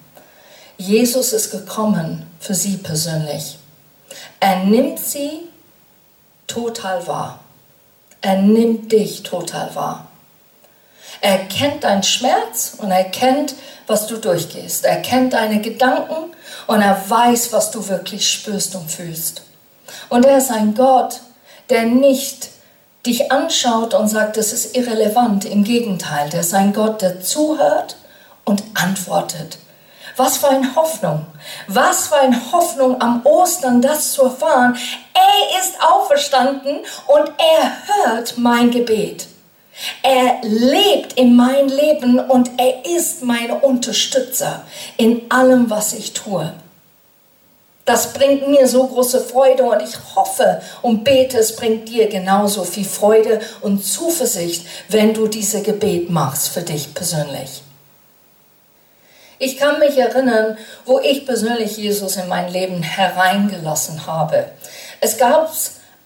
Jesus 0.77 1.33
ist 1.33 1.51
gekommen 1.51 2.25
für 2.39 2.53
sie 2.53 2.77
persönlich. 2.77 3.57
Er 4.39 4.63
nimmt 4.63 4.99
sie 4.99 5.41
total 6.47 7.05
wahr. 7.05 7.39
Er 8.21 8.37
nimmt 8.41 8.91
dich 8.91 9.23
total 9.23 9.73
wahr. 9.75 10.07
Er 11.21 11.39
kennt 11.47 11.83
deinen 11.83 12.03
Schmerz 12.03 12.75
und 12.77 12.91
er 12.91 13.03
kennt, 13.05 13.55
was 13.87 14.07
du 14.07 14.17
durchgehst. 14.17 14.85
Er 14.85 15.01
kennt 15.01 15.33
deine 15.33 15.61
Gedanken 15.61 16.31
und 16.69 16.83
er 16.83 17.09
weiß, 17.09 17.51
was 17.51 17.71
du 17.71 17.87
wirklich 17.87 18.29
spürst 18.29 18.75
und 18.75 18.91
fühlst. 18.91 19.41
Und 20.07 20.23
er 20.23 20.37
ist 20.37 20.51
ein 20.51 20.75
Gott, 20.75 21.21
der 21.71 21.87
nicht 21.87 22.49
dich 23.07 23.31
anschaut 23.31 23.95
und 23.95 24.07
sagt, 24.07 24.37
das 24.37 24.53
ist 24.53 24.77
irrelevant. 24.77 25.45
Im 25.45 25.63
Gegenteil, 25.63 26.29
der 26.29 26.41
ist 26.41 26.53
ein 26.53 26.71
Gott, 26.71 27.01
der 27.01 27.21
zuhört 27.21 27.95
und 28.45 28.61
antwortet. 28.75 29.57
Was 30.15 30.37
für 30.37 30.49
eine 30.49 30.75
Hoffnung. 30.75 31.25
Was 31.67 32.09
für 32.09 32.17
eine 32.17 32.39
Hoffnung 32.51 33.01
am 33.01 33.25
Ostern, 33.25 33.81
das 33.81 34.11
zu 34.11 34.25
erfahren. 34.25 34.77
Er 35.15 35.59
ist 35.59 35.73
auferstanden 35.81 36.81
und 37.07 37.31
er 37.39 38.13
hört 38.13 38.37
mein 38.37 38.69
Gebet. 38.69 39.25
Er 40.03 40.41
lebt 40.41 41.13
in 41.13 41.35
mein 41.35 41.69
Leben 41.69 42.19
und 42.19 42.51
er 42.57 42.85
ist 42.85 43.23
mein 43.23 43.51
Unterstützer 43.51 44.63
in 44.97 45.29
allem, 45.29 45.69
was 45.69 45.93
ich 45.93 46.13
tue. 46.13 46.53
Das 47.85 48.13
bringt 48.13 48.47
mir 48.47 48.67
so 48.67 48.85
große 48.85 49.19
Freude 49.19 49.63
und 49.63 49.81
ich 49.81 49.95
hoffe 50.15 50.61
und 50.83 51.03
bete, 51.03 51.39
es 51.39 51.55
bringt 51.55 51.89
dir 51.89 52.07
genauso 52.07 52.63
viel 52.63 52.85
Freude 52.85 53.39
und 53.61 53.83
Zuversicht, 53.83 54.67
wenn 54.89 55.13
du 55.13 55.27
diese 55.27 55.63
Gebet 55.63 56.09
machst 56.09 56.49
für 56.49 56.61
dich 56.61 56.93
persönlich. 56.93 57.63
Ich 59.39 59.57
kann 59.57 59.79
mich 59.79 59.97
erinnern, 59.97 60.57
wo 60.85 60.99
ich 60.99 61.25
persönlich 61.25 61.77
Jesus 61.77 62.17
in 62.17 62.27
mein 62.27 62.51
Leben 62.51 62.83
hereingelassen 62.83 64.05
habe. 64.05 64.51
Es 64.99 65.17
gab 65.17 65.49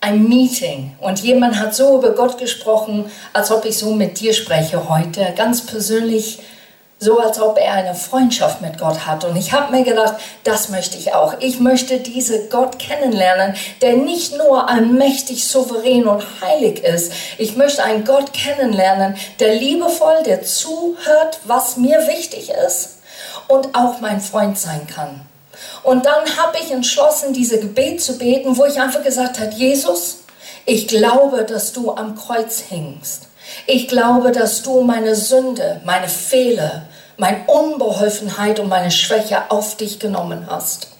ein 0.03 0.27
Meeting 0.27 0.95
und 0.99 1.19
jemand 1.19 1.57
hat 1.59 1.73
so 1.73 1.97
über 1.97 2.11
Gott 2.11 2.37
gesprochen, 2.37 3.09
als 3.31 3.51
ob 3.51 3.63
ich 3.63 3.77
so 3.77 3.93
mit 3.93 4.19
dir 4.19 4.33
spreche 4.33 4.89
heute, 4.89 5.33
ganz 5.37 5.65
persönlich, 5.65 6.39
so 6.99 7.19
als 7.19 7.39
ob 7.39 7.57
er 7.57 7.73
eine 7.73 7.95
Freundschaft 7.95 8.61
mit 8.61 8.77
Gott 8.77 9.07
hat. 9.07 9.23
Und 9.23 9.37
ich 9.37 9.53
habe 9.53 9.71
mir 9.71 9.83
gedacht, 9.83 10.15
das 10.43 10.69
möchte 10.69 10.97
ich 10.97 11.13
auch. 11.13 11.35
Ich 11.39 11.59
möchte 11.59 11.99
diese 11.99 12.47
Gott 12.49 12.79
kennenlernen, 12.79 13.55
der 13.81 13.93
nicht 13.93 14.37
nur 14.37 14.69
allmächtig, 14.69 15.47
souverän 15.47 16.05
und 16.05 16.23
heilig 16.41 16.83
ist. 16.83 17.13
Ich 17.37 17.55
möchte 17.55 17.83
einen 17.83 18.03
Gott 18.03 18.33
kennenlernen, 18.33 19.15
der 19.39 19.55
liebevoll, 19.55 20.23
der 20.25 20.43
zuhört, 20.43 21.39
was 21.45 21.77
mir 21.77 22.07
wichtig 22.07 22.51
ist 22.67 22.99
und 23.47 23.73
auch 23.73 24.01
mein 24.01 24.19
Freund 24.19 24.57
sein 24.57 24.85
kann. 24.85 25.21
Und 25.83 26.05
dann 26.05 26.37
habe 26.37 26.57
ich 26.61 26.71
entschlossen, 26.71 27.33
diese 27.33 27.59
Gebet 27.59 28.01
zu 28.01 28.17
beten, 28.17 28.57
wo 28.57 28.65
ich 28.65 28.79
einfach 28.79 29.03
gesagt 29.03 29.39
habe, 29.39 29.51
Jesus, 29.53 30.23
ich 30.65 30.87
glaube, 30.87 31.43
dass 31.43 31.73
du 31.73 31.91
am 31.91 32.15
Kreuz 32.15 32.63
hängst. 32.69 33.27
Ich 33.67 33.87
glaube, 33.87 34.31
dass 34.31 34.63
du 34.63 34.81
meine 34.81 35.15
Sünde, 35.15 35.81
meine 35.85 36.07
Fehler, 36.07 36.87
meine 37.17 37.45
Unbeholfenheit 37.47 38.59
und 38.59 38.69
meine 38.69 38.91
Schwäche 38.91 39.51
auf 39.51 39.75
dich 39.77 39.99
genommen 39.99 40.47
hast. 40.49 40.92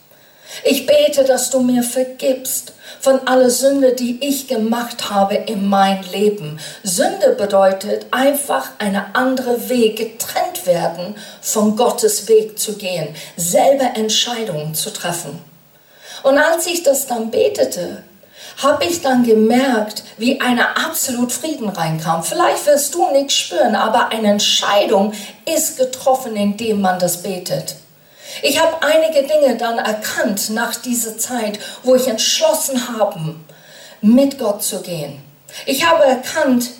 Ich 0.63 0.85
bete, 0.85 1.23
dass 1.23 1.49
du 1.49 1.61
mir 1.61 1.83
vergibst 1.83 2.73
von 2.99 3.27
aller 3.27 3.49
Sünde, 3.49 3.93
die 3.93 4.25
ich 4.25 4.47
gemacht 4.47 5.09
habe 5.09 5.35
in 5.35 5.67
mein 5.67 6.03
Leben. 6.11 6.59
Sünde 6.83 7.35
bedeutet 7.37 8.05
einfach 8.11 8.69
eine 8.79 9.15
andere 9.15 9.69
Weg, 9.69 9.97
getrennt 9.97 10.65
werden 10.65 11.15
von 11.41 11.75
Gottes 11.75 12.27
Weg 12.27 12.57
zu 12.57 12.77
gehen, 12.77 13.15
selber 13.35 13.91
Entscheidungen 13.95 14.73
zu 14.75 14.91
treffen. 14.91 15.41
Und 16.23 16.37
als 16.37 16.67
ich 16.67 16.83
das 16.83 17.07
dann 17.07 17.31
betete, 17.31 18.03
habe 18.61 18.85
ich 18.85 19.01
dann 19.01 19.23
gemerkt, 19.23 20.03
wie 20.17 20.39
eine 20.39 20.77
absolut 20.77 21.31
Frieden 21.31 21.69
reinkam. 21.69 22.23
Vielleicht 22.23 22.65
wirst 22.65 22.93
du 22.93 23.11
nichts 23.11 23.33
spüren, 23.33 23.75
aber 23.75 24.09
eine 24.09 24.31
Entscheidung 24.31 25.13
ist 25.45 25.77
getroffen, 25.77 26.35
indem 26.35 26.81
man 26.81 26.99
das 26.99 27.21
betet. 27.21 27.75
Ich 28.41 28.59
habe 28.59 28.81
einige 28.81 29.27
Dinge 29.27 29.55
dann 29.57 29.77
erkannt 29.77 30.49
nach 30.49 30.75
dieser 30.75 31.17
Zeit, 31.17 31.59
wo 31.83 31.95
ich 31.95 32.07
entschlossen 32.07 32.97
habe, 32.97 33.35
mit 34.01 34.39
Gott 34.39 34.63
zu 34.63 34.81
gehen. 34.81 35.21
Ich 35.65 35.85
habe 35.85 36.03
erkannt, 36.03 36.71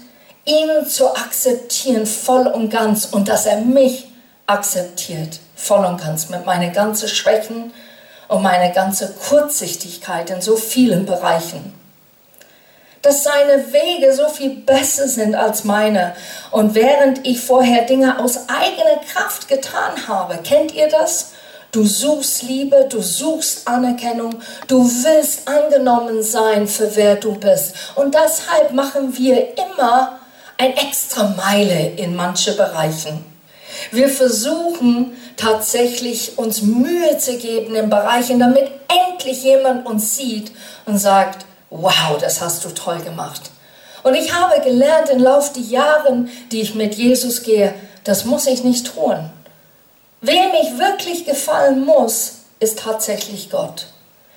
ihn 0.46 0.86
zu 0.88 1.16
akzeptieren 1.16 2.06
voll 2.06 2.48
und 2.48 2.70
ganz 2.70 3.06
und 3.06 3.28
dass 3.28 3.46
er 3.46 3.62
mich 3.62 4.08
akzeptiert 4.46 5.40
voll 5.56 5.86
und 5.86 6.02
ganz 6.02 6.30
mit 6.30 6.46
meinen 6.46 6.74
ganzen 6.74 7.08
Schwächen 7.08 7.72
und 8.28 8.42
meiner 8.42 8.70
ganzen 8.70 9.10
Kurzsichtigkeit 9.16 10.30
in 10.30 10.42
so 10.42 10.56
vielen 10.56 11.06
Bereichen. 11.06 11.74
Dass 13.02 13.24
seine 13.24 13.72
Wege 13.74 14.14
so 14.14 14.28
viel 14.30 14.56
besser 14.56 15.08
sind 15.08 15.36
als 15.36 15.66
meine. 15.66 16.16
Und 16.52 16.74
während 16.74 17.26
ich 17.28 17.42
vorher 17.42 17.84
Dinge 17.84 18.20
aus 18.20 18.48
eigener 18.48 19.02
Kraft 19.12 19.50
getan 19.50 20.08
habe, 20.08 20.38
kennt 20.38 20.74
ihr 20.74 20.88
das? 20.88 21.33
Du 21.74 21.88
suchst 21.88 22.44
Liebe, 22.44 22.86
du 22.88 23.02
suchst 23.02 23.68
Anerkennung, 23.68 24.36
du 24.68 24.86
willst 24.86 25.48
angenommen 25.48 26.22
sein 26.22 26.68
für 26.68 26.96
wer 26.96 27.16
du 27.16 27.34
bist. 27.34 27.74
Und 27.96 28.14
deshalb 28.14 28.74
machen 28.74 29.18
wir 29.18 29.58
immer 29.58 30.20
ein 30.60 30.78
extra 30.78 31.34
Meile 31.36 31.94
in 31.98 32.16
manche 32.16 32.56
Bereichen. 32.56 33.26
Wir 33.90 34.08
versuchen 34.08 35.18
tatsächlich 35.36 36.38
uns 36.38 36.62
Mühe 36.62 37.18
zu 37.18 37.40
geben 37.40 37.74
in 37.74 37.90
Bereichen, 37.90 38.40
damit 38.40 38.70
endlich 38.88 39.44
jemand 39.44 39.88
uns 39.88 40.16
sieht 40.16 40.52
und 40.86 41.00
sagt, 41.00 41.48
wow, 41.72 42.20
das 42.22 42.40
hast 42.40 42.64
du 42.66 42.70
toll 42.70 43.00
gemacht. 43.00 43.50
Und 44.04 44.14
ich 44.14 44.32
habe 44.32 44.62
gelernt 44.62 45.10
im 45.10 45.24
Laufe 45.24 45.56
der 45.56 45.64
Jahre, 45.64 46.26
die 46.52 46.62
ich 46.62 46.76
mit 46.76 46.94
Jesus 46.94 47.42
gehe, 47.42 47.74
das 48.04 48.26
muss 48.26 48.46
ich 48.46 48.64
nicht 48.64 48.94
tun. 48.94 49.32
Wem 50.26 50.52
ich 50.62 50.80
wirklich 50.80 51.26
gefallen 51.26 51.84
muss, 51.84 52.36
ist 52.62 52.80
tatsächlich 52.80 53.50
Gott. 53.50 53.88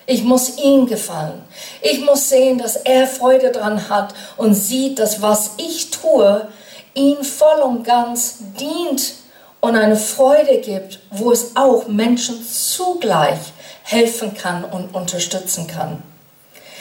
Ich 0.05 0.25
muss 0.25 0.59
ihm 0.59 0.87
gefallen. 0.87 1.45
Ich 1.81 2.05
muss 2.05 2.28
sehen, 2.28 2.59
dass 2.59 2.75
er 2.75 3.07
Freude 3.07 3.52
dran 3.52 3.88
hat 3.88 4.12
und 4.37 4.55
sieht, 4.55 4.99
dass 4.99 5.23
was 5.23 5.52
ich 5.59 5.93
tue, 5.93 6.49
ihn 6.95 7.23
voll 7.23 7.61
und 7.61 7.85
ganz 7.85 8.38
dient 8.59 9.14
und 9.61 9.76
eine 9.76 9.95
Freude 9.95 10.59
gibt, 10.59 10.99
wo 11.11 11.31
es 11.31 11.55
auch 11.55 11.87
Menschen 11.87 12.45
zugleich 12.45 13.38
helfen 13.85 14.35
kann 14.35 14.64
und 14.64 14.93
unterstützen 14.93 15.69
kann. 15.69 16.02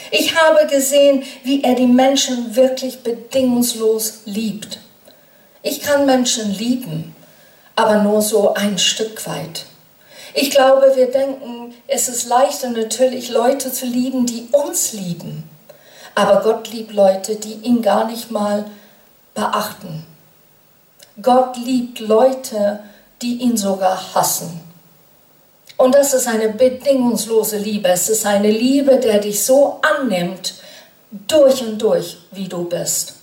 Ich 0.10 0.36
habe 0.36 0.66
gesehen, 0.66 1.22
wie 1.44 1.62
er 1.64 1.76
die 1.76 1.86
Menschen 1.86 2.56
wirklich 2.56 3.04
bedingungslos 3.04 4.22
liebt. 4.26 4.80
Ich 5.62 5.82
kann 5.82 6.08
Menschen 6.08 6.52
lieben, 6.52 7.16
aber 7.76 7.98
nur 8.04 8.22
so 8.22 8.54
ein 8.54 8.78
Stück 8.78 9.26
weit. 9.28 9.66
Ich 10.34 10.52
glaube, 10.52 10.94
wir 10.96 11.12
denken, 11.12 11.74
es 11.88 12.10
ist 12.10 12.28
leichter 12.28 12.70
natürlich 12.70 13.30
Leute 13.30 13.72
zu 13.72 13.86
lieben, 13.86 14.26
die 14.26 14.48
uns 14.52 14.94
lieben. 14.94 15.50
Aber 16.14 16.42
Gott 16.42 16.70
liebt 16.70 16.94
Leute, 16.94 17.36
die 17.36 17.54
ihn 17.54 17.82
gar 17.82 18.06
nicht 18.06 18.32
mal 18.32 18.66
beachten. 19.34 20.06
Gott 21.22 21.58
liebt 21.58 22.00
Leute, 22.00 22.82
die 23.22 23.42
ihn 23.42 23.58
sogar 23.58 24.14
hassen. 24.14 24.62
Und 25.78 25.96
das 25.96 26.14
ist 26.14 26.28
eine 26.28 26.50
bedingungslose 26.50 27.58
Liebe. 27.58 27.90
Es 27.90 28.10
ist 28.10 28.26
eine 28.26 28.52
Liebe, 28.52 28.98
der 28.98 29.20
dich 29.20 29.44
so 29.44 29.80
annimmt, 29.82 30.56
durch 31.28 31.62
und 31.62 31.82
durch, 31.82 32.18
wie 32.32 32.48
du 32.48 32.66
bist. 32.66 33.15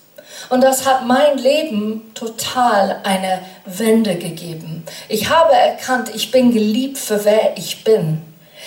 Und 0.52 0.60
das 0.60 0.84
hat 0.84 1.06
mein 1.06 1.38
Leben 1.38 2.12
total 2.12 3.00
eine 3.04 3.40
Wende 3.64 4.16
gegeben. 4.16 4.84
Ich 5.08 5.30
habe 5.30 5.54
erkannt, 5.54 6.10
ich 6.14 6.30
bin 6.30 6.52
geliebt 6.52 6.98
für 6.98 7.24
wer 7.24 7.56
ich 7.56 7.84
bin. 7.84 8.20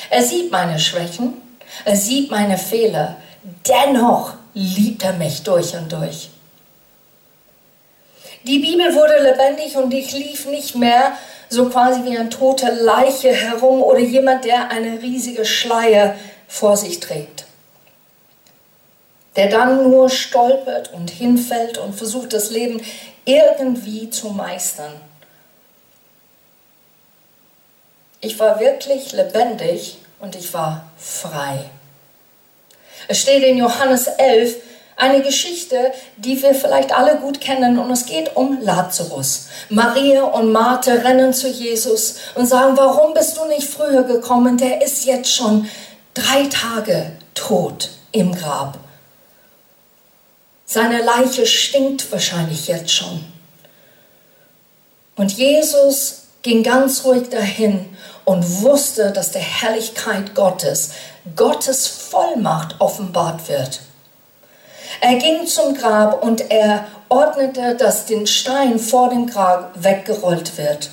Er 0.10 0.24
sieht 0.24 0.52
meine 0.52 0.80
Schwächen, 0.80 1.36
er 1.86 1.96
sieht 1.96 2.32
meine 2.32 2.58
Fehler. 2.58 3.18
Dennoch 3.68 4.34
liebt 4.56 5.04
er 5.04 5.14
mich 5.14 5.44
durch 5.44 5.76
und 5.76 5.92
durch. 5.92 6.30
Die 8.46 8.58
Bibel 8.58 8.96
wurde 8.96 9.22
lebendig 9.22 9.78
und 9.78 9.94
ich 9.94 10.12
lief 10.12 10.48
nicht 10.48 10.74
mehr 10.74 11.12
so 11.50 11.70
quasi 11.70 12.04
wie 12.04 12.18
eine 12.18 12.30
tote 12.30 12.72
Leiche 12.72 13.32
herum 13.32 13.84
oder 13.84 14.00
jemand, 14.00 14.44
der 14.44 14.72
eine 14.72 15.04
riesige 15.04 15.46
Schleier 15.46 16.16
vor 16.48 16.78
sich 16.78 17.00
trägt 17.00 17.45
der 19.36 19.50
dann 19.50 19.90
nur 19.90 20.10
stolpert 20.10 20.94
und 20.94 21.10
hinfällt 21.10 21.78
und 21.78 21.94
versucht, 21.94 22.34
das 22.34 22.52
Leben 22.52 22.82
irgendwie 23.26 24.10
zu 24.10 24.30
meistern. 24.30 24.94
Ich 28.22 28.40
war 28.40 28.60
wirklich 28.60 29.12
lebendig 29.12 29.98
und 30.20 30.36
ich 30.36 30.54
war 30.54 30.88
frei. 30.98 31.70
Es 33.08 33.20
steht 33.20 33.44
in 33.44 33.58
Johannes 33.58 34.08
11 34.08 34.56
eine 34.98 35.22
Geschichte, 35.22 35.92
die 36.16 36.42
wir 36.42 36.56
vielleicht 36.56 36.96
alle 36.96 37.18
gut 37.18 37.42
kennen 37.42 37.78
und 37.78 37.92
es 37.92 38.06
geht 38.06 38.36
um 38.36 38.62
Lazarus. 38.62 39.48
Maria 39.70 40.24
und 40.24 40.52
Martha 40.52 40.94
rennen 40.94 41.34
zu 41.34 41.50
Jesus 41.50 42.16
und 42.36 42.46
sagen, 42.46 42.78
warum 42.78 43.14
bist 43.14 43.38
du 43.38 43.46
nicht 43.46 43.68
früher 43.68 44.04
gekommen? 44.04 44.58
Der 44.58 44.82
ist 44.82 45.06
jetzt 45.06 45.34
schon 45.34 45.70
drei 46.14 46.46
Tage 46.46 47.12
tot 47.34 47.90
im 48.14 48.34
Grab. 48.34 48.78
Seine 50.66 51.04
Leiche 51.04 51.46
stinkt 51.46 52.12
wahrscheinlich 52.12 52.68
jetzt 52.68 52.92
schon. 52.92 53.24
Und 55.16 55.32
Jesus 55.34 56.24
ging 56.42 56.64
ganz 56.64 57.06
ruhig 57.06 57.30
dahin 57.30 57.96
und 58.26 58.62
wusste, 58.62 59.12
dass 59.12 59.32
der 59.32 59.42
Herrlichkeit 59.42 60.36
Gottes, 60.36 60.92
Gottes 61.36 61.88
Vollmacht 61.88 62.76
offenbart 62.80 63.48
wird. 63.48 63.82
Er 65.02 65.16
ging 65.16 65.46
zum 65.46 65.76
Grab 65.76 66.24
und 66.24 66.52
er 66.52 66.88
ordnete, 67.10 67.76
dass 67.76 68.06
den 68.06 68.28
Stein 68.28 68.80
vor 68.80 69.10
dem 69.10 69.28
Grab 69.28 69.72
weggerollt 69.76 70.58
wird. 70.58 70.90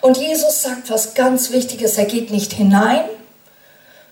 Und 0.00 0.18
Jesus 0.18 0.62
sagt 0.62 0.90
was 0.90 1.14
ganz 1.14 1.50
Wichtiges. 1.50 1.96
Er 1.96 2.04
geht 2.04 2.30
nicht 2.30 2.52
hinein, 2.52 3.04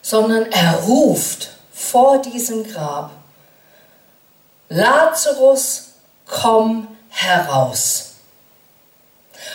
sondern 0.00 0.50
er 0.50 0.74
ruft 0.86 1.50
vor 1.72 2.22
diesem 2.22 2.64
Grab 2.64 3.10
Lazarus, 4.72 5.90
komm 6.26 6.88
heraus. 7.10 8.12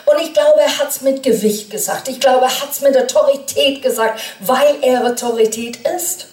Und 0.05 0.21
ich 0.21 0.33
glaube, 0.33 0.61
er 0.61 0.77
hat 0.77 0.89
es 0.89 1.01
mit 1.01 1.23
Gewicht 1.23 1.71
gesagt. 1.71 2.07
Ich 2.07 2.19
glaube, 2.19 2.45
er 2.45 2.61
hat 2.61 2.71
es 2.71 2.81
mit 2.81 2.95
Autorität 2.95 3.81
gesagt, 3.81 4.19
weil 4.39 4.75
er 4.81 5.05
Autorität 5.05 5.77
ist. 5.77 6.27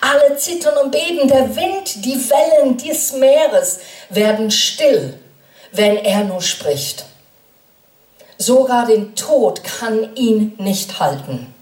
Alle 0.00 0.36
zittern 0.36 0.76
und 0.78 0.90
beben. 0.90 1.28
Der 1.28 1.56
Wind, 1.56 2.04
die 2.04 2.18
Wellen 2.28 2.76
des 2.76 3.12
Meeres 3.12 3.78
werden 4.10 4.50
still, 4.50 5.18
wenn 5.72 5.96
er 5.96 6.24
nur 6.24 6.42
spricht. 6.42 7.06
Sogar 8.36 8.86
den 8.86 9.14
Tod 9.14 9.64
kann 9.64 10.14
ihn 10.14 10.54
nicht 10.58 11.00
halten. 11.00 11.54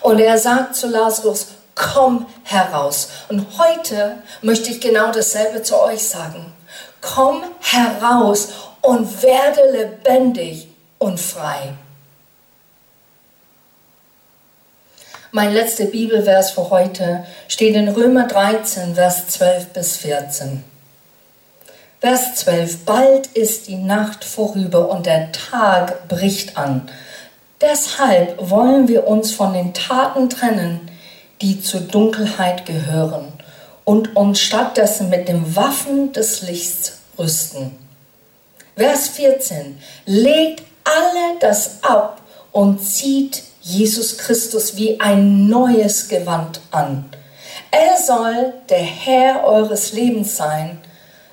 Und 0.00 0.18
er 0.18 0.38
sagt 0.38 0.76
zu 0.76 0.86
Lazarus, 0.86 1.48
komm 1.74 2.26
heraus. 2.44 3.08
Und 3.28 3.46
heute 3.58 4.16
möchte 4.40 4.70
ich 4.70 4.80
genau 4.80 5.12
dasselbe 5.12 5.62
zu 5.62 5.80
euch 5.80 6.06
sagen. 6.06 6.52
Komm 7.00 7.42
heraus 7.60 8.48
und 8.80 9.22
werde 9.22 9.70
lebendig 9.72 10.68
und 10.98 11.18
frei. 11.18 11.74
Mein 15.34 15.54
letzter 15.54 15.86
Bibelvers 15.86 16.50
für 16.50 16.68
heute 16.68 17.24
steht 17.48 17.74
in 17.74 17.88
Römer 17.88 18.28
13, 18.28 18.94
Vers 18.94 19.28
12 19.28 19.66
bis 19.68 19.96
14. 19.96 20.62
Vers 22.00 22.34
12. 22.34 22.84
Bald 22.84 23.28
ist 23.28 23.68
die 23.68 23.76
Nacht 23.76 24.24
vorüber 24.24 24.90
und 24.90 25.06
der 25.06 25.32
Tag 25.32 26.08
bricht 26.08 26.58
an. 26.58 26.90
Deshalb 27.62 28.50
wollen 28.50 28.88
wir 28.88 29.06
uns 29.06 29.32
von 29.32 29.54
den 29.54 29.72
Taten 29.72 30.28
trennen, 30.28 30.91
die 31.42 31.60
zur 31.60 31.80
Dunkelheit 31.80 32.64
gehören 32.64 33.32
und 33.84 34.16
uns 34.16 34.40
stattdessen 34.40 35.10
mit 35.10 35.28
den 35.28 35.56
Waffen 35.56 36.12
des 36.12 36.42
Lichts 36.42 37.00
rüsten. 37.18 37.76
Vers 38.76 39.08
14. 39.08 39.78
Legt 40.06 40.62
alle 40.84 41.38
das 41.40 41.82
ab 41.82 42.20
und 42.52 42.80
zieht 42.80 43.42
Jesus 43.60 44.18
Christus 44.18 44.76
wie 44.76 44.98
ein 45.00 45.48
neues 45.48 46.08
Gewand 46.08 46.60
an. 46.70 47.04
Er 47.70 47.96
soll 47.98 48.54
der 48.68 48.82
Herr 48.82 49.44
eures 49.44 49.92
Lebens 49.92 50.36
sein. 50.36 50.78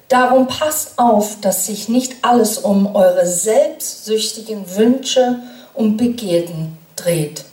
Darum 0.10 0.48
passt 0.48 0.98
auf, 0.98 1.40
dass 1.42 1.66
sich 1.68 1.88
nicht 1.88 2.24
alles 2.24 2.58
um 2.58 2.96
eure 2.96 3.26
selbstsüchtigen 3.26 4.76
Wünsche 4.76 5.40
und 5.74 5.98
Begierden 5.98 6.78
dreht. 6.96 7.46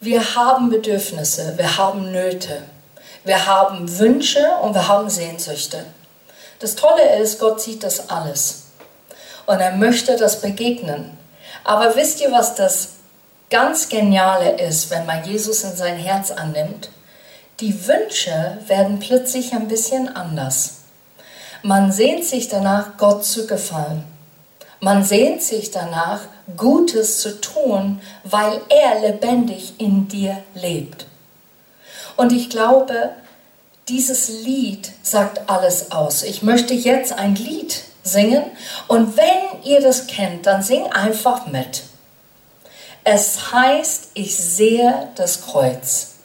Wir 0.00 0.36
haben 0.36 0.68
Bedürfnisse, 0.68 1.54
wir 1.56 1.78
haben 1.78 2.12
Nöte, 2.12 2.62
wir 3.24 3.46
haben 3.46 3.98
Wünsche 3.98 4.46
und 4.62 4.74
wir 4.74 4.88
haben 4.88 5.08
Sehnsüchte. 5.08 5.86
Das 6.58 6.74
Tolle 6.74 7.18
ist, 7.18 7.40
Gott 7.40 7.62
sieht 7.62 7.82
das 7.82 8.10
alles 8.10 8.64
und 9.46 9.58
er 9.58 9.72
möchte 9.72 10.16
das 10.16 10.42
begegnen. 10.42 11.16
Aber 11.64 11.96
wisst 11.96 12.20
ihr, 12.20 12.30
was 12.30 12.54
das 12.54 12.88
ganz 13.48 13.88
Geniale 13.88 14.60
ist, 14.60 14.90
wenn 14.90 15.06
man 15.06 15.24
Jesus 15.24 15.64
in 15.64 15.74
sein 15.74 15.96
Herz 15.96 16.30
annimmt? 16.30 16.90
Die 17.60 17.86
Wünsche 17.88 18.58
werden 18.66 18.98
plötzlich 18.98 19.54
ein 19.54 19.66
bisschen 19.66 20.14
anders. 20.14 20.82
Man 21.62 21.90
sehnt 21.90 22.24
sich 22.26 22.48
danach, 22.48 22.98
Gott 22.98 23.24
zu 23.24 23.46
gefallen. 23.46 24.04
Man 24.80 25.02
sehnt 25.02 25.42
sich 25.42 25.70
danach, 25.70 26.20
Gutes 26.56 27.20
zu 27.20 27.40
tun, 27.40 28.00
weil 28.24 28.60
er 28.68 29.00
lebendig 29.00 29.74
in 29.78 30.08
dir 30.08 30.42
lebt. 30.54 31.06
Und 32.16 32.32
ich 32.32 32.50
glaube, 32.50 33.10
dieses 33.88 34.28
Lied 34.28 34.90
sagt 35.02 35.48
alles 35.48 35.92
aus. 35.92 36.22
Ich 36.22 36.42
möchte 36.42 36.74
jetzt 36.74 37.12
ein 37.12 37.34
Lied 37.34 37.82
singen 38.02 38.44
und 38.88 39.16
wenn 39.16 39.62
ihr 39.64 39.80
das 39.80 40.06
kennt, 40.06 40.46
dann 40.46 40.62
sing 40.62 40.86
einfach 40.86 41.46
mit. 41.46 41.82
Es 43.04 43.52
heißt, 43.52 44.10
ich 44.14 44.36
sehe 44.36 45.08
das 45.14 45.42
Kreuz. 45.42 46.15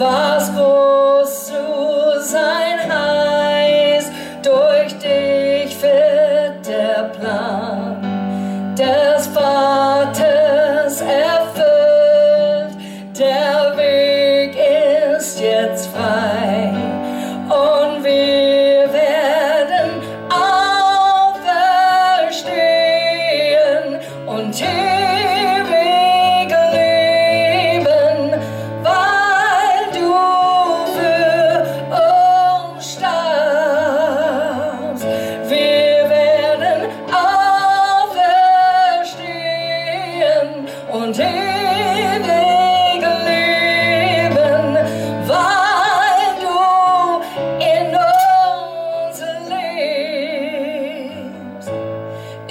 vasco. 0.00 0.69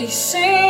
sing. 0.10 0.69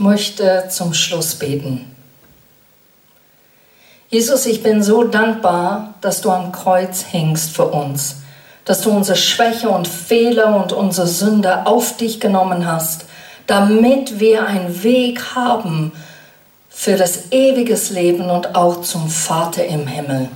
Möchte 0.00 0.66
zum 0.70 0.94
Schluss 0.94 1.34
beten. 1.34 1.94
Jesus, 4.08 4.46
ich 4.46 4.62
bin 4.62 4.82
so 4.82 5.04
dankbar, 5.04 5.94
dass 6.00 6.20
du 6.20 6.30
am 6.30 6.50
Kreuz 6.50 7.04
hängst 7.10 7.50
für 7.50 7.66
uns, 7.66 8.16
dass 8.64 8.80
du 8.80 8.90
unsere 8.90 9.16
Schwäche 9.16 9.68
und 9.68 9.86
Fehler 9.86 10.56
und 10.56 10.72
unsere 10.72 11.06
Sünde 11.06 11.66
auf 11.66 11.96
dich 11.96 12.18
genommen 12.18 12.66
hast, 12.66 13.04
damit 13.46 14.18
wir 14.18 14.46
einen 14.46 14.82
Weg 14.82 15.36
haben 15.36 15.92
für 16.68 16.96
das 16.96 17.30
ewiges 17.30 17.90
Leben 17.90 18.30
und 18.30 18.56
auch 18.56 18.80
zum 18.80 19.08
Vater 19.08 19.64
im 19.66 19.86
Himmel. 19.86 20.28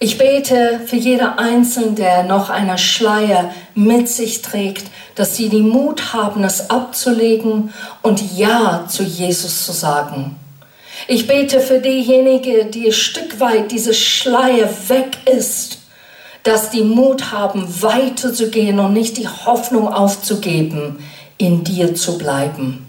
Ich 0.00 0.16
bete 0.16 0.80
für 0.86 0.96
jeder 0.96 1.40
Einzelne, 1.40 1.92
der 1.92 2.22
noch 2.22 2.50
einer 2.50 2.78
Schleier 2.78 3.52
mit 3.74 4.08
sich 4.08 4.42
trägt, 4.42 4.86
dass 5.16 5.34
sie 5.34 5.48
den 5.48 5.68
Mut 5.68 6.12
haben, 6.12 6.44
es 6.44 6.70
abzulegen 6.70 7.74
und 8.02 8.36
Ja 8.36 8.86
zu 8.88 9.02
Jesus 9.02 9.66
zu 9.66 9.72
sagen. 9.72 10.36
Ich 11.08 11.26
bete 11.26 11.60
für 11.60 11.80
diejenigen, 11.80 12.70
die 12.70 12.86
ein 12.86 12.92
Stück 12.92 13.40
weit 13.40 13.72
diese 13.72 13.92
Schleier 13.92 14.68
weg 14.86 15.18
ist, 15.26 15.78
dass 16.44 16.70
die 16.70 16.84
Mut 16.84 17.32
haben, 17.32 17.66
weiterzugehen 17.82 18.78
und 18.78 18.92
nicht 18.92 19.16
die 19.16 19.26
Hoffnung 19.26 19.92
aufzugeben, 19.92 20.98
in 21.38 21.64
dir 21.64 21.96
zu 21.96 22.18
bleiben. 22.18 22.86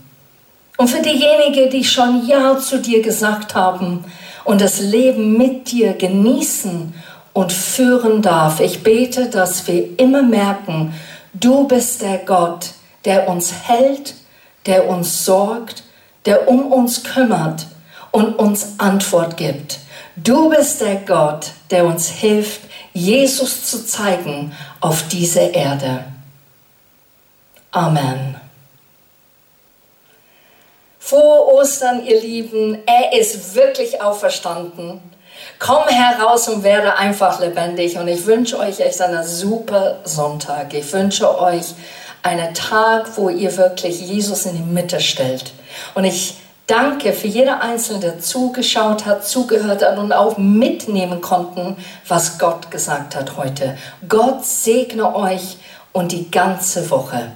Und 0.77 0.89
für 0.89 1.01
diejenigen, 1.01 1.71
die 1.71 1.83
schon 1.83 2.27
Ja 2.27 2.57
zu 2.59 2.79
dir 2.79 3.01
gesagt 3.01 3.55
haben, 3.55 4.05
und 4.49 4.61
das 4.61 4.79
Leben 4.79 5.37
mit 5.37 5.71
dir 5.71 5.93
genießen 5.93 6.91
und 7.33 7.53
führen 7.53 8.23
darf. 8.23 8.59
Ich 8.61 8.81
bete, 8.81 9.29
dass 9.29 9.67
wir 9.67 9.99
immer 9.99 10.23
merken, 10.23 10.95
du 11.35 11.67
bist 11.67 12.01
der 12.01 12.17
Gott, 12.17 12.71
der 13.05 13.29
uns 13.29 13.53
hält, 13.67 14.15
der 14.65 14.89
uns 14.89 15.23
sorgt, 15.23 15.83
der 16.25 16.47
um 16.47 16.65
uns 16.71 17.03
kümmert 17.03 17.67
und 18.09 18.39
uns 18.39 18.79
Antwort 18.79 19.37
gibt. 19.37 19.81
Du 20.15 20.49
bist 20.49 20.81
der 20.81 20.95
Gott, 20.95 21.51
der 21.69 21.85
uns 21.85 22.09
hilft, 22.09 22.61
Jesus 22.91 23.65
zu 23.65 23.85
zeigen 23.85 24.51
auf 24.79 25.07
dieser 25.09 25.53
Erde. 25.53 26.05
Amen. 27.69 28.38
Vor 31.09 31.51
Ostern, 31.55 32.05
ihr 32.05 32.21
Lieben, 32.21 32.77
er 32.85 33.19
ist 33.19 33.55
wirklich 33.55 33.99
auferstanden. 33.99 35.01
Komm 35.57 35.87
heraus 35.87 36.47
und 36.49 36.61
werde 36.61 36.97
einfach 36.97 37.39
lebendig. 37.39 37.97
Und 37.97 38.07
ich 38.07 38.27
wünsche 38.27 38.59
euch 38.59 38.79
echt 38.79 39.01
einen 39.01 39.23
super 39.23 40.01
Sonntag. 40.03 40.71
Ich 40.75 40.93
wünsche 40.93 41.41
euch 41.41 41.73
einen 42.21 42.53
Tag, 42.53 43.17
wo 43.17 43.29
ihr 43.29 43.57
wirklich 43.57 43.99
Jesus 44.01 44.45
in 44.45 44.57
die 44.57 44.61
Mitte 44.61 45.01
stellt. 45.01 45.51
Und 45.95 46.03
ich 46.03 46.35
danke 46.67 47.11
für 47.13 47.27
jeder 47.27 47.59
Einzelne, 47.59 48.01
der 48.01 48.19
zugeschaut 48.19 49.07
hat, 49.07 49.25
zugehört 49.25 49.83
hat 49.83 49.97
und 49.97 50.13
auch 50.13 50.37
mitnehmen 50.37 51.21
konnten, 51.21 51.75
was 52.07 52.37
Gott 52.37 52.69
gesagt 52.69 53.15
hat 53.15 53.35
heute. 53.35 53.75
Gott 54.07 54.45
segne 54.45 55.15
euch 55.15 55.57
und 55.91 56.11
die 56.11 56.29
ganze 56.29 56.87
Woche. 56.91 57.31